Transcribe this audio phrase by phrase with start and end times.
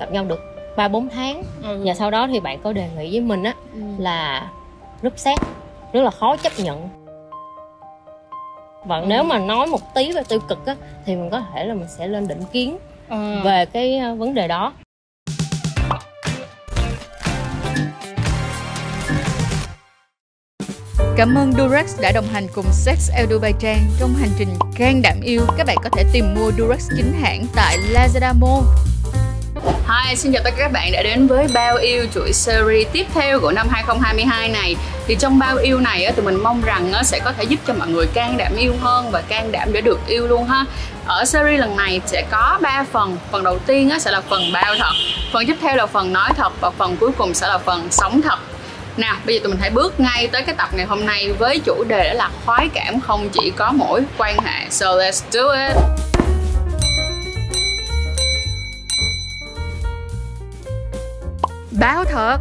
[0.00, 0.40] gặp nhau được
[0.76, 1.82] ba bốn tháng ừ.
[1.86, 3.80] và sau đó thì bạn có đề nghị với mình á ừ.
[3.98, 4.50] là
[5.02, 5.38] rút xét
[5.92, 6.88] rất là khó chấp nhận
[8.84, 9.04] và Ừ.
[9.08, 11.88] nếu mà nói một tí về tiêu cực á thì mình có thể là mình
[11.98, 12.78] sẽ lên định kiến
[13.08, 13.40] Ờ.
[13.44, 14.72] về cái ờ, vấn đề đó
[21.16, 25.02] Cảm ơn Durex đã đồng hành cùng Sex Edu by Trang trong hành trình can
[25.02, 25.40] đảm yêu.
[25.58, 28.62] Các bạn có thể tìm mua Durex chính hãng tại Lazada Mall.
[29.66, 33.06] Hi, xin chào tất cả các bạn đã đến với Bao Yêu chuỗi series tiếp
[33.14, 34.76] theo của năm 2022 này.
[35.06, 37.74] Thì trong Bao Yêu này á, tụi mình mong rằng sẽ có thể giúp cho
[37.74, 40.64] mọi người can đảm yêu hơn và can đảm để được yêu luôn ha.
[41.06, 43.16] Ở series lần này sẽ có 3 phần.
[43.30, 44.92] Phần đầu tiên á, sẽ là phần bao thật,
[45.32, 48.22] phần tiếp theo là phần nói thật và phần cuối cùng sẽ là phần sống
[48.22, 48.38] thật.
[48.96, 51.58] Nào, bây giờ tụi mình hãy bước ngay tới cái tập ngày hôm nay với
[51.58, 54.66] chủ đề đó là khoái cảm không chỉ có mỗi quan hệ.
[54.70, 55.76] So let's do it.
[61.80, 62.38] Bao thật.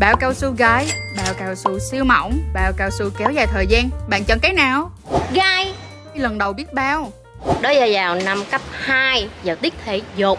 [0.00, 3.66] Bao cao su gái, bao cao su siêu mỏng, bao cao su kéo dài thời
[3.66, 3.90] gian.
[4.08, 4.90] Bạn chọn cái nào?
[5.32, 5.74] gai.
[6.14, 7.12] Lần đầu biết bao.
[7.60, 10.38] Đó giờ vào năm cấp 2 vào tiết thể dục.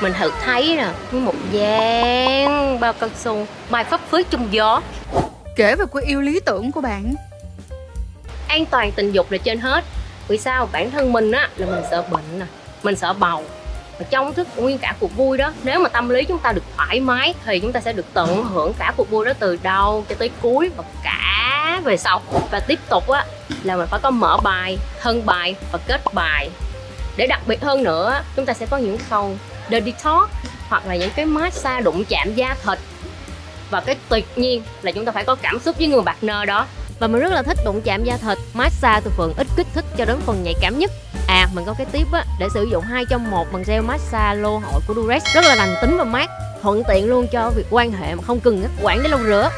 [0.00, 4.82] Mình thử thấy nè có một dáng bao cao su bay phấp phới trong gió.
[5.56, 7.14] Kể về cuộc yêu lý tưởng của bạn.
[8.48, 9.84] An toàn tình dục là trên hết.
[10.28, 10.68] Vì sao?
[10.72, 12.46] Bản thân mình á là mình sợ bệnh nè
[12.82, 13.44] mình sợ bầu
[14.10, 17.00] trong thức nguyên cả cuộc vui đó, nếu mà tâm lý chúng ta được thoải
[17.00, 20.14] mái thì chúng ta sẽ được tận hưởng cả cuộc vui đó từ đầu cho
[20.18, 22.22] tới cuối và cả về sau.
[22.50, 23.24] Và tiếp tục á,
[23.62, 26.50] là mình phải có mở bài, thân bài và kết bài.
[27.16, 29.36] Để đặc biệt hơn nữa, chúng ta sẽ có những khâu
[29.70, 30.30] the detox
[30.68, 32.78] hoặc là những cái massage đụng chạm da thịt.
[33.70, 36.66] Và cái tuyệt nhiên là chúng ta phải có cảm xúc với người partner đó
[37.04, 39.84] và mình rất là thích đụng chạm da thịt, massage từ phần ít kích thích
[39.96, 40.90] cho đến phần nhạy cảm nhất.
[41.26, 44.40] À mình có cái tiếp á, để sử dụng hai trong một bằng gel massage
[44.40, 45.22] lô hội của Durex.
[45.34, 46.30] Rất là lành tính và mát,
[46.62, 49.50] thuận tiện luôn cho việc quan hệ mà không cần ngắt quãng để lâu rửa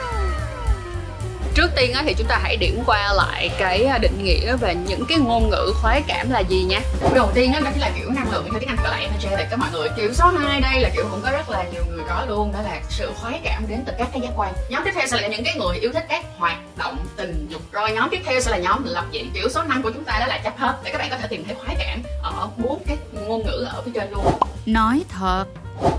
[1.76, 5.50] tiên thì chúng ta hãy điểm qua lại cái định nghĩa về những cái ngôn
[5.50, 6.80] ngữ khoái cảm là gì nha.
[7.14, 9.46] Đầu tiên đó, chính là kiểu năng lượng theo tiếng anh gọi là energy để
[9.50, 12.04] các mọi người kiểu số 2 đây là kiểu cũng có rất là nhiều người
[12.08, 14.54] có luôn đó là sự khoái cảm đến từ các cái giác quan.
[14.70, 17.62] Nhóm tiếp theo sẽ là những cái người yêu thích các hoạt động tình dục.
[17.72, 20.18] Rồi nhóm tiếp theo sẽ là nhóm lập dị kiểu số 5 của chúng ta
[20.20, 22.82] đó là chấp hết để các bạn có thể tìm thấy khoái cảm ở bốn
[22.86, 24.24] cái ngôn ngữ ở phía trên luôn.
[24.66, 25.44] Nói thật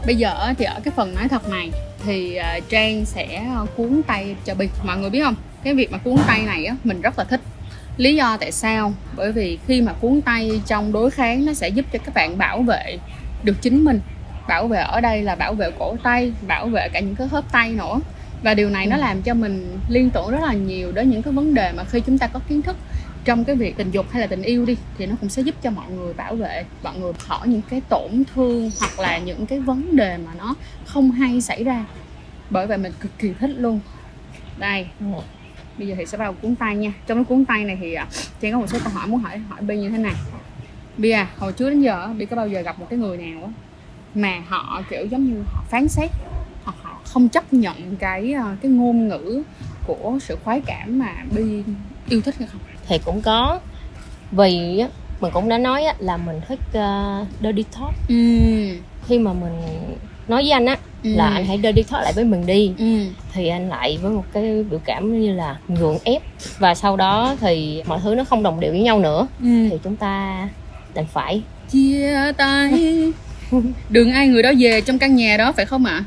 [0.06, 1.72] Bây giờ thì ở cái phần nói thật này
[2.06, 3.46] thì à, Trang sẽ
[3.76, 5.36] cuốn tay cho Bi Mọi người biết không?
[5.64, 7.42] Cái việc mà cuốn tay này á, mình rất là thích.
[7.98, 8.94] Lý do tại sao?
[9.16, 12.38] Bởi vì khi mà cuốn tay trong đối kháng nó sẽ giúp cho các bạn
[12.38, 12.98] bảo vệ
[13.44, 14.00] được chính mình.
[14.48, 17.52] Bảo vệ ở đây là bảo vệ cổ tay, bảo vệ cả những cái khớp
[17.52, 18.00] tay nữa.
[18.44, 19.00] Và điều này nó Ừ.
[19.00, 22.00] làm cho mình liên tưởng rất là nhiều đến những cái vấn đề mà khi
[22.00, 22.78] chúng ta có kiến thức
[23.26, 25.56] trong cái việc tình dục hay là tình yêu đi thì nó cũng sẽ giúp
[25.62, 29.46] cho mọi người bảo vệ mọi người khỏi những cái tổn thương hoặc là những
[29.46, 31.86] cái vấn đề mà nó không hay xảy ra.
[32.50, 33.80] Bởi vậy mình cực kỳ thích luôn.
[34.58, 34.86] Đây
[35.78, 36.94] bây giờ thì sẽ vào cuốn tay nha.
[37.08, 38.08] Trong cái cuốn tay này thì à,
[38.42, 40.14] Trang có một số câu hỏi muốn hỏi hỏi Bi như thế này.
[40.98, 43.44] Bi à hồi trước đến giờ Bi có bao giờ gặp một cái người nào
[43.44, 43.50] á
[44.16, 46.12] mà họ kiểu giống như họ phán xét
[46.64, 49.44] hoặc họ không chấp nhận cái à, cái ngôn ngữ
[49.88, 51.64] của sự khoái cảm mà Bi
[52.10, 52.62] yêu thích hay không?
[52.88, 53.60] Thì cũng có.
[54.32, 54.84] Vì
[55.22, 57.94] mình cũng đã nói là mình thích uh, dirty talk.
[58.10, 58.16] Ừ
[59.08, 59.54] khi mà mình
[60.28, 61.10] nói với anh á Ừ.
[61.16, 62.74] là anh hãy dirty talk lại với mình đi.
[62.78, 63.06] Ừ.
[63.34, 66.22] Thì anh lại với một cái biểu cảm như là gượng ép.
[66.60, 69.28] Và sau đó thì mọi thứ nó không đồng điệu với nhau nữa.
[69.42, 69.68] Ừ.
[69.72, 70.48] Thì chúng ta
[70.94, 71.42] đành phải.
[71.70, 72.72] Chia tay.
[73.90, 76.04] Đừng ai người đó về trong căn nhà đó phải không ạ?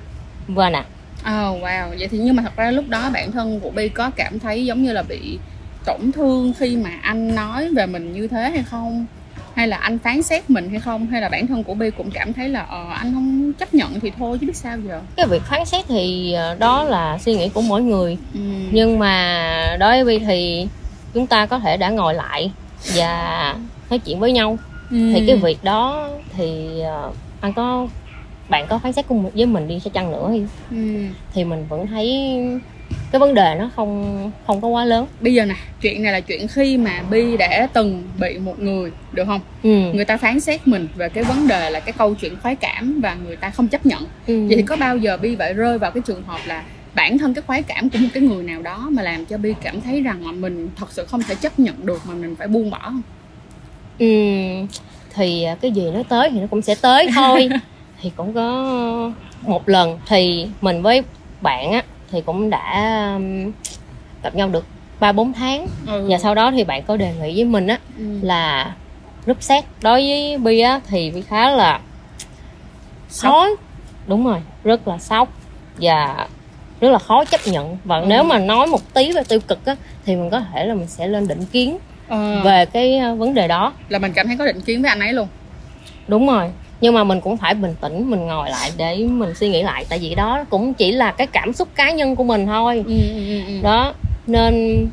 [0.49, 0.85] Vâng ạ.
[1.21, 4.11] Oh wow, vậy thì nhưng mà thật ra lúc đó bản thân của Bi có
[4.11, 5.39] cảm thấy giống như là bị
[5.87, 9.07] tổn thương khi mà anh nói về mình như thế hay không?
[9.55, 11.07] Hay là anh phán xét mình hay không?
[11.07, 14.01] Hay là bản thân của Bi cũng cảm thấy là ờ, anh không chấp nhận
[14.01, 15.01] thì thôi chứ biết sao giờ?
[15.17, 18.41] cái việc phán xét thì ờ, đó là suy nghĩ của mỗi người Ừ.
[18.73, 20.67] nhưng mà đối với Vi thì
[21.15, 22.53] chúng ta có thể đã ngồi lại
[22.95, 23.55] và
[23.91, 24.59] nói chuyện với nhau
[24.91, 25.11] Ừ.
[25.15, 27.89] thì cái việc đó thì ờ, anh có
[28.49, 31.05] bạn có phán xét cùng với mình đi cho chăng nữa thì, Ừ.
[31.35, 32.39] thì mình vẫn thấy
[33.13, 36.21] cái vấn đề nó không không có quá lớn Bây giờ nè, chuyện này là
[36.21, 39.41] chuyện khi mà Bi đã từng bị một người, được không?
[39.63, 39.69] ừ.
[39.95, 43.01] Người ta phán xét mình về cái vấn đề là cái câu chuyện khoái cảm
[43.03, 44.47] và người ta không chấp nhận Ừ.
[44.47, 46.63] Vậy thì có bao giờ Bi phải rơi vào cái trường hợp là
[46.95, 49.55] bản thân cái khoái cảm của một cái người nào đó mà làm cho Bi
[49.63, 52.49] cảm thấy rằng là mình thật sự không thể chấp nhận được mà mình phải
[52.49, 53.03] buông bỏ không?
[53.99, 54.07] ừ.
[55.15, 57.49] thì cái gì nó tới thì nó cũng sẽ tới thôi
[58.03, 59.13] thì cũng có
[59.43, 61.03] một lần thì mình với
[61.41, 63.53] bạn á thì cũng đã um,
[64.23, 64.65] gặp nhau được
[65.01, 65.67] ba bốn tháng.
[65.87, 66.07] Ừ.
[66.11, 68.05] và sau đó thì bạn có đề nghị với mình á Ừ.
[68.23, 68.75] là
[69.27, 71.81] rút xét đối với Bi á thì Bi khá là
[73.23, 73.49] khó.
[74.07, 75.29] Đúng rồi rất là sốc
[75.81, 76.27] và
[76.81, 77.77] rất là khó chấp nhận.
[77.85, 78.05] Và Ừ.
[78.09, 79.77] nếu mà nói một tí về tiêu cực á
[80.07, 81.79] thì mình có thể là mình sẽ lên định kiến
[82.09, 83.73] Ờ, về cái ờ, vấn đề đó.
[83.89, 85.29] Là mình cảm thấy có định kiến với anh ấy luôn.
[86.09, 86.51] Đúng rồi
[86.81, 89.85] nhưng mà mình cũng phải bình tĩnh mình ngồi lại để mình suy nghĩ lại.
[89.89, 92.85] Tại vì đó cũng chỉ là cái cảm xúc cá nhân của mình thôi.
[92.87, 93.63] Ừ, ừ, ừ, ừ.
[93.63, 93.95] đó
[94.27, 94.87] nên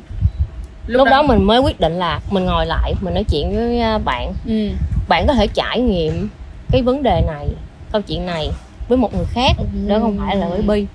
[0.86, 3.98] lúc, đó mình mới quyết định là mình ngồi lại mình nói chuyện với ờ,
[3.98, 4.32] bạn.
[4.46, 4.68] Ừ.
[5.08, 6.28] bạn có thể trải nghiệm
[6.70, 7.46] cái vấn đề này
[7.92, 8.50] câu chuyện này
[8.88, 9.56] với một người khác
[9.86, 10.86] đó không phải là với bi.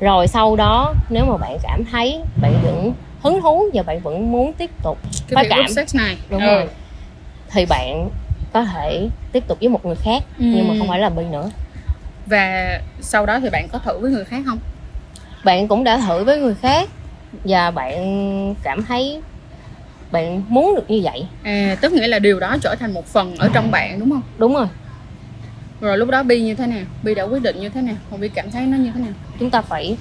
[0.00, 4.32] Rồi sau đó nếu mà bạn cảm thấy bạn vẫn hứng thú và bạn vẫn
[4.32, 4.98] muốn tiếp tục
[5.28, 6.16] cái việc cảm sex này.
[6.30, 6.46] Đúng Ừ.
[6.46, 6.66] rồi.
[7.50, 8.08] Thì bạn
[8.54, 10.78] có thể tiếp tục với một người khác nhưng mà Ừ.
[10.78, 11.50] không phải là bi nữa.
[12.26, 14.58] Và sau đó thì bạn có thử với người khác không?
[15.44, 16.88] Bạn cũng đã thử với người khác
[17.44, 19.22] và bạn cảm thấy
[20.10, 21.26] bạn muốn được như vậy.
[21.42, 24.22] À tức nghĩa là điều đó trở thành một phần ở trong bạn đúng không?
[24.38, 24.66] Đúng rồi.
[25.80, 26.84] Rồi lúc đó bi như thế nào?
[27.02, 27.94] Bi đã quyết định như thế nào?
[28.10, 29.12] Còn bi cảm thấy nó như thế nào?
[29.40, 29.96] Chúng ta phải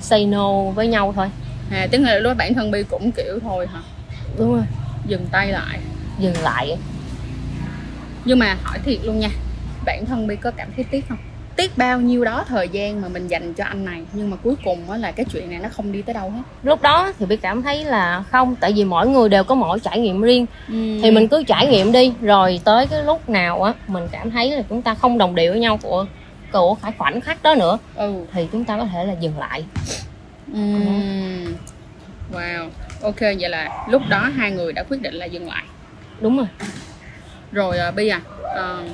[0.00, 1.26] say no với nhau thôi.
[1.70, 3.80] À tức nghĩa là lúc đó bản thân bi cũng kiểu thôi hả?
[4.38, 4.64] Đúng rồi.
[5.06, 5.78] Dừng tay lại.
[6.18, 6.76] Dừng lại
[8.24, 9.30] nhưng mà hỏi thiệt luôn nha
[9.84, 11.18] bản thân bi có cảm thấy tiếc không?
[11.56, 14.54] Tiếc bao nhiêu đó thời gian mà mình dành cho anh này nhưng mà cuối
[14.64, 16.42] cùng á là cái chuyện này nó không đi tới đâu hết.
[16.62, 19.80] Lúc đó thì bị cảm thấy là không tại vì mỗi người đều có mỗi
[19.80, 20.46] trải nghiệm riêng.
[20.68, 20.98] Ừ.
[21.02, 24.50] thì mình cứ trải nghiệm đi rồi tới cái lúc nào á mình cảm thấy
[24.50, 26.06] là chúng ta không đồng điệu với nhau của
[26.52, 27.78] của phải khoảnh khắc đó nữa.
[27.94, 28.24] Ừ.
[28.32, 29.64] Thì chúng ta có thể là dừng lại.
[30.52, 31.44] Ừm.
[32.32, 32.68] Wow,
[33.02, 35.64] ok vậy là lúc đó hai người đã quyết định là dừng lại.
[36.20, 36.46] đúng rồi
[37.52, 38.90] rồi uh, Bi à, uh,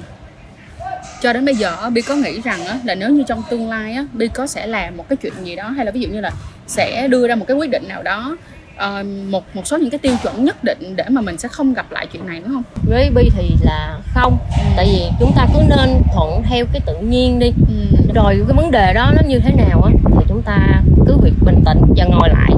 [1.20, 3.92] cho đến bây giờ Bi có nghĩ rằng á, là nếu như trong tương lai
[3.92, 6.20] á, Bi có sẽ làm một cái chuyện gì đó hay là ví dụ như
[6.20, 6.30] là
[6.66, 8.36] sẽ đưa ra một cái quyết định nào đó
[8.76, 11.74] ờ, một một số những cái tiêu chuẩn nhất định để mà mình sẽ không
[11.74, 12.62] gặp lại chuyện này đúng không?
[12.88, 14.38] với bi thì là không
[14.76, 18.12] tại vì chúng ta cứ nên thuận theo cái tự nhiên đi Ừm.
[18.14, 20.58] rồi cái vấn đề đó nó như thế nào á thì chúng ta
[21.06, 22.50] cứ việc bình tĩnh và ngồi lại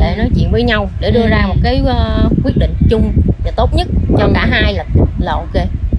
[0.00, 3.12] để nói chuyện với nhau để đưa ra một cái ờ, quyết định chung
[3.44, 3.86] và tốt nhất
[4.18, 4.30] cho Ừ.
[4.34, 4.84] cả hai là
[5.18, 5.54] là ok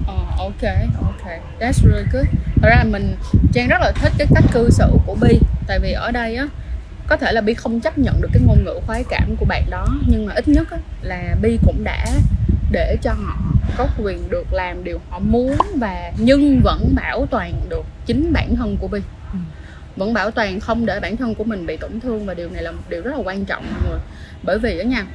[0.06, 0.62] Ờ, ok,
[1.02, 1.30] ok,
[1.60, 2.24] that's really good.
[2.62, 3.14] Thật ra mình
[3.52, 6.46] Trang rất là thích cái cách cư xử của Bi, tại vì ở đây á
[7.12, 9.70] có thể là Bi không chấp nhận được cái ngôn ngữ khoái cảm của bạn
[9.70, 12.06] đó, nhưng mà ít nhất á, là Bi cũng đã
[12.70, 13.36] để cho họ
[13.76, 18.56] có quyền được làm điều họ muốn và nhưng vẫn bảo toàn được chính bản
[18.56, 19.00] thân của Bi.
[19.32, 19.38] Ừ.
[19.96, 22.62] Vẫn bảo toàn không để bản thân của mình bị tổn thương và điều này
[22.62, 24.00] là một điều rất là quan trọng mọi người.
[24.42, 25.06] Bởi vì á nha,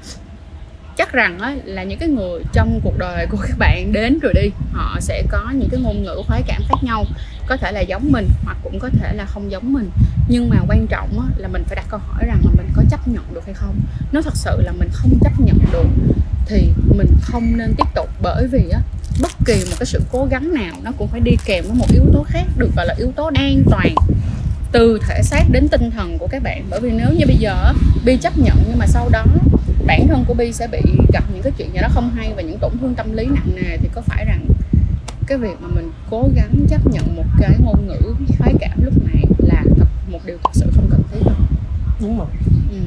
[0.97, 4.33] chắc rằng á, là những cái người trong cuộc đời của các bạn đến rồi
[4.33, 7.05] đi họ sẽ có những cái ngôn ngữ khoái cảm khác nhau
[7.47, 9.89] có thể là giống mình hoặc cũng có thể là không giống mình
[10.29, 12.84] nhưng mà quan trọng á, là mình phải đặt câu hỏi rằng là mình có
[12.89, 13.75] chấp nhận được hay không?
[14.12, 15.88] Nếu thật sự là mình không chấp nhận được,
[16.45, 18.80] thì mình không nên tiếp tục bởi vì á,
[19.22, 21.86] bất kỳ một cái sự cố gắng nào nó cũng phải đi kèm với một
[21.94, 23.95] yếu tố khác được gọi là yếu tố an toàn
[24.72, 26.66] từ thể xác đến tinh thần của các bạn.
[26.69, 27.74] Bởi vì nếu như bây giờ
[28.06, 29.25] Bi chấp nhận nhưng mà sau đó
[29.86, 30.81] bản thân của Bi sẽ bị
[31.13, 33.56] gặp những cái chuyện gì đó không hay và những tổn thương tâm lý nặng
[33.56, 34.45] nề, thì có phải rằng
[35.28, 38.94] cái việc mà mình cố gắng chấp nhận một cái ngôn ngữ khoái cảm lúc
[39.06, 39.63] này là
[40.12, 41.36] một điều thật sự không cần thiết đâu
[41.99, 42.27] đúng rồi
[42.71, 42.77] Ừ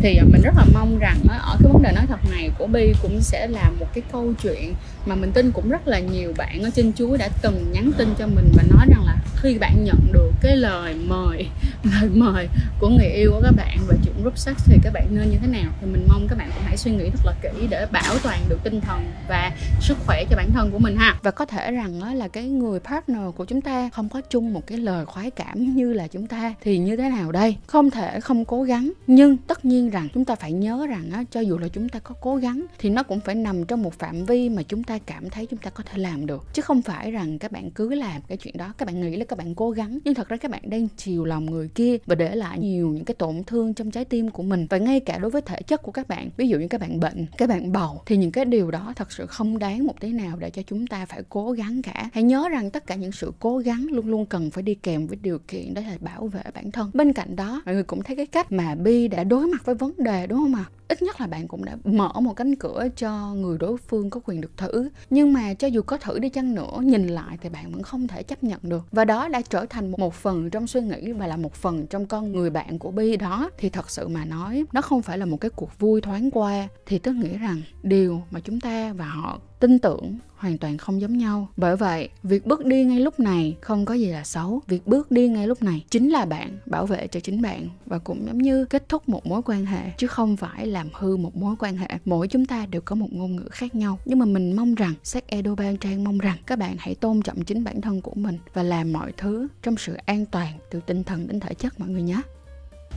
[0.00, 2.66] thì à, mình rất là mong rằng ở cái vấn đề nói thật này của
[2.66, 4.74] Bi cũng sẽ là một cái câu chuyện
[5.06, 8.14] mà mình tin cũng rất là nhiều bạn ở trên chuối đã từng nhắn tin
[8.18, 11.46] cho mình và nói rằng là khi bạn nhận được cái lời mời
[11.82, 15.06] lời mời của người yêu của các bạn về chuyện group sex thì các bạn
[15.10, 15.72] nên như thế nào?
[15.80, 18.38] Thì mình mong các bạn cũng hãy suy nghĩ thật là kỹ để bảo toàn
[18.48, 21.16] được tinh thần và sức khỏe cho bản thân của mình ha.
[21.22, 24.66] Và có thể rằng là cái người partner của chúng ta không có chung một
[24.66, 27.56] cái lời khoái cảm như là chúng ta, thì như thế nào đây?
[27.66, 31.24] Không thể không cố gắng, nhưng tất nhiên rằng chúng ta phải nhớ rằng á,
[31.30, 33.94] cho dù là chúng ta có cố gắng thì nó cũng phải nằm trong một
[33.94, 36.46] phạm vi mà chúng ta cảm thấy chúng ta có thể làm được.
[36.52, 39.24] Chứ không phải rằng các bạn cứ làm cái chuyện đó các bạn nghĩ là
[39.24, 42.14] các bạn cố gắng nhưng thật ra các bạn đang chiều lòng người kia và
[42.14, 44.66] để lại nhiều những cái tổn thương trong trái tim của mình.
[44.70, 47.00] Và ngay cả đối với thể chất của các bạn ví dụ như các bạn
[47.00, 50.12] bệnh các bạn bầu thì những cái điều đó thật sự không đáng một tí
[50.12, 52.10] nào để cho chúng ta phải cố gắng cả.
[52.12, 55.06] Hãy nhớ rằng tất cả những sự cố gắng luôn luôn cần phải đi kèm
[55.06, 56.90] với điều kiện đó là bảo vệ bản thân.
[56.94, 59.74] Bên cạnh đó mọi người cũng thấy cái cách mà bi đã đối mặt với
[59.80, 60.64] vấn đề, đúng không ạ?
[60.88, 64.20] Ít nhất là bạn cũng đã mở một cánh cửa cho người đối phương có
[64.24, 64.88] quyền được thử.
[65.10, 68.08] Nhưng mà cho dù có thử đi chăng nữa, nhìn lại thì bạn vẫn không
[68.08, 68.82] thể chấp nhận được.
[68.92, 72.06] Và đó đã trở thành một phần trong suy nghĩ và là một phần trong
[72.06, 73.50] con người bạn của bi đó.
[73.58, 76.68] Thì thật sự mà nói, nó không phải là một cái cuộc vui thoáng qua.
[76.86, 81.00] Thì tôi nghĩ rằng điều mà chúng ta và họ tin tưởng hoàn toàn không
[81.00, 81.48] giống nhau.
[81.56, 84.60] Bởi vậy, việc bước đi ngay lúc này không có gì là xấu.
[84.66, 87.98] Việc bước đi ngay lúc này chính là bạn, bảo vệ cho chính bạn và
[87.98, 91.36] cũng giống như kết thúc một mối quan hệ, chứ không phải làm hư một
[91.36, 91.88] mối quan hệ.
[92.04, 93.98] Mỗi chúng ta đều có một ngôn ngữ khác nhau.
[94.04, 97.22] Nhưng mà mình mong rằng sách edo ban trang mong rằng các bạn hãy tôn
[97.22, 100.80] trọng chính bản thân của mình và làm mọi thứ trong sự an toàn từ
[100.86, 102.22] tinh thần đến thể chất mọi người nhé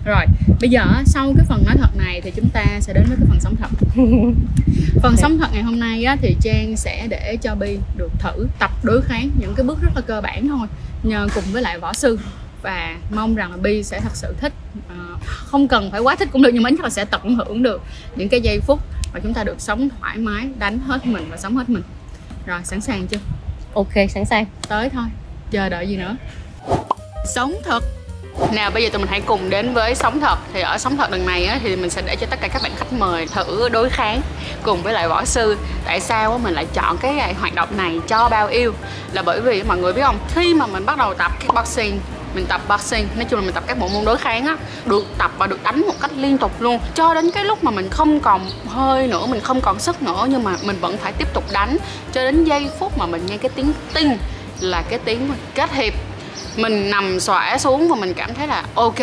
[0.05, 0.25] rồi,
[0.61, 3.25] bây giờ sau cái phần nói thật này thì chúng ta sẽ đến với cái
[3.29, 3.69] phần sống thật.
[5.01, 8.47] Phần sống thật ngày hôm nay á, thì Trang sẽ để cho Bi được thử
[8.59, 10.67] tập đối kháng những cái bước rất là cơ bản thôi
[11.03, 12.19] Nhờ cùng với lại võ sư.
[12.61, 14.53] Và mong rằng là Bi sẽ thật sự thích
[14.89, 14.95] à,
[15.25, 17.81] Không cần phải quá thích cũng được nhưng mà chắc là sẽ tận hưởng được
[18.15, 18.79] những cái giây phút
[19.13, 21.83] mà chúng ta được sống thoải mái, đánh hết mình và sống hết mình.
[22.45, 23.17] Rồi, sẵn sàng chưa?
[23.73, 24.45] Ok, sẵn sàng.
[24.69, 25.05] Tới thôi,
[25.51, 26.15] chờ đợi gì nữa?
[27.35, 27.83] Sống thật
[28.51, 30.37] nào bây giờ tụi mình hãy cùng đến với sống thật.
[30.53, 32.61] Thì ở sống thật lần này á, thì mình sẽ để cho tất cả các
[32.61, 34.21] bạn khách mời thử đối kháng
[34.63, 35.57] cùng với lại võ sư.
[35.85, 38.73] Tại sao á, mình lại chọn cái à, hoạt động này cho bao yêu?
[39.13, 40.19] Là bởi vì mọi người biết không?
[40.35, 41.99] Khi mà mình bắt đầu tập kickboxing
[42.35, 45.05] mình tập boxing nói chung là mình tập các bộ môn đối kháng á được
[45.17, 46.79] tập và được đánh một cách liên tục luôn.
[46.95, 50.25] Cho đến cái lúc mà mình không còn hơi nữa mình không còn sức nữa
[50.29, 51.77] nhưng mà mình vẫn phải tiếp tục đánh.
[52.13, 54.17] Cho đến giây phút mà mình nghe cái tiếng tinh
[54.59, 55.93] là cái tiếng kết hiệp
[56.55, 58.99] mình nằm xõa xuống và mình cảm thấy là ok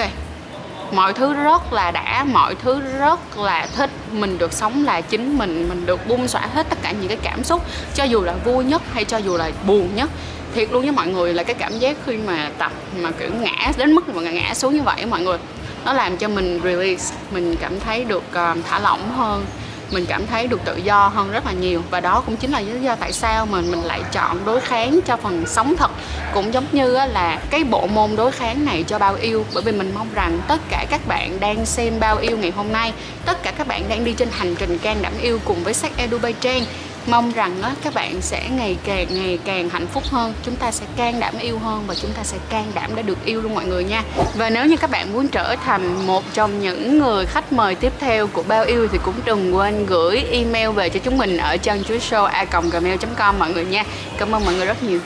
[0.93, 3.91] mọi thứ rất là đã mọi thứ rất là thích.
[4.13, 7.19] Mình được sống là chính mình mình được buông xõa hết tất cả những cái
[7.23, 7.63] cảm xúc
[7.95, 10.11] cho dù là vui nhất hay cho dù là buồn nhất.
[10.55, 13.73] Thiệt luôn với mọi người là cái cảm giác khi mà tập mà kiểu ngã
[13.77, 15.39] đến mức mà ngã xuống như vậy mọi người
[15.85, 19.45] nó làm cho mình release mình cảm thấy được uh, thả lỏng hơn
[19.91, 21.83] mình cảm thấy được tự do hơn rất là nhiều.
[21.91, 25.01] Và đó cũng chính là lý do tại sao mình mình lại chọn đối kháng
[25.07, 25.91] cho phần sống thật.
[26.35, 29.45] Cũng giống như là cái bộ môn đối kháng này cho bao yêu.
[29.55, 32.73] Bởi vì mình mong rằng tất cả các bạn đang xem bao yêu ngày hôm
[32.73, 32.93] nay,
[33.25, 35.93] tất cả các bạn đang đi trên hành trình can đảm yêu cùng với sách
[35.97, 36.65] Edu Trang
[37.07, 40.35] mong rằng á, các bạn sẽ ngày càng ngày càng hạnh phúc hơn.
[40.43, 43.25] Chúng ta sẽ can đảm yêu hơn và chúng ta sẽ can đảm để được
[43.25, 44.03] yêu luôn mọi người nha.
[44.35, 47.93] Và nếu như các bạn muốn trở thành một trong những người khách mời tiếp
[48.01, 51.57] theo của bao yêu thì cũng đừng quên gửi email về cho chúng mình ở
[51.57, 53.85] trang chuối show a gmail com mọi người nha.
[54.19, 54.99] Cảm ơn mọi người rất nhiều.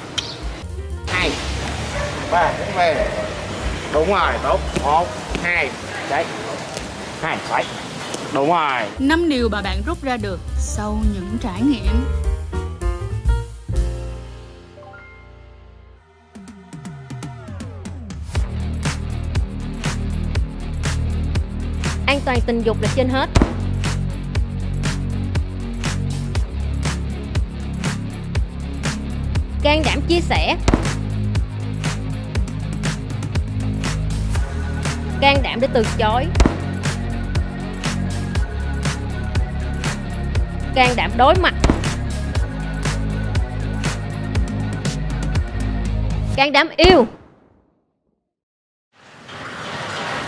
[1.09, 1.31] Hai
[2.31, 3.11] ba về
[3.93, 4.61] đúng rồi tốt.
[4.83, 5.07] Một
[5.43, 5.71] hai
[6.11, 6.25] đấy.
[7.23, 7.65] Hai phải.
[8.33, 8.83] Đúng rồi.
[8.99, 12.05] Năm điều mà bạn rút ra được sau những trải nghiệm.
[22.07, 23.31] An toàn tình dục là trên hết.
[29.63, 30.57] Can đảm chia sẻ.
[35.21, 36.27] Can đảm để từ chối.
[40.75, 41.55] Can đảm đối mặt.
[46.37, 47.07] Can đảm yêu.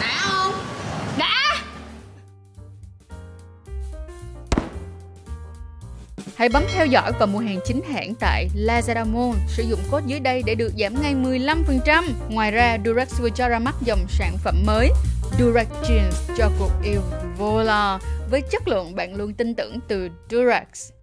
[0.00, 0.52] Đã không?
[1.18, 1.56] Đã.
[6.36, 9.38] Hãy bấm theo dõi và mua hàng chính hãng tại Lazada Mall.
[9.48, 12.04] Sử dụng code dưới đây để được giảm ngay 15%.
[12.28, 14.90] Ngoài ra, Durex vừa cho ra mắt dòng sản phẩm mới.
[15.38, 17.00] Durex Jeans cho cuộc yêu
[17.38, 17.98] vô lo
[18.30, 20.95] với chất lượng bạn luôn tin tưởng từ Durax.